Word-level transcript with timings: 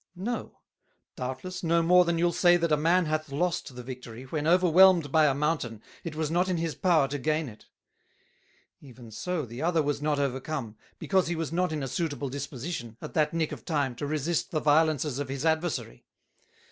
No; 0.15 0.61
doubtless, 1.15 1.61
no 1.61 1.83
more 1.83 2.05
than 2.05 2.17
you'll 2.17 2.31
say 2.31 2.57
that 2.57 2.71
a 2.71 2.75
Man 2.75 3.05
hath 3.05 3.31
lost 3.31 3.75
the 3.75 3.83
Victory, 3.83 4.23
when, 4.23 4.47
overwhelm'd 4.47 5.11
by 5.11 5.27
a 5.27 5.35
Mountain, 5.35 5.79
it 6.03 6.15
was 6.15 6.31
not 6.31 6.49
in 6.49 6.57
his 6.57 6.73
power 6.73 7.07
to 7.07 7.19
gain 7.19 7.47
it: 7.47 7.67
Even 8.79 9.11
so, 9.11 9.45
the 9.45 9.61
other 9.61 9.83
was 9.83 10.01
not 10.01 10.17
overcome, 10.17 10.75
because 10.97 11.27
he 11.27 11.35
was 11.35 11.51
not 11.51 11.71
in 11.71 11.83
a 11.83 11.87
suitable 11.87 12.29
Disposition, 12.29 12.97
at 12.99 13.13
that 13.13 13.31
nick 13.31 13.51
of 13.51 13.63
time, 13.63 13.93
to 13.97 14.07
resist 14.07 14.49
the 14.49 14.59
violences 14.59 15.19
of 15.19 15.29
his 15.29 15.45
Adversary. 15.45 16.03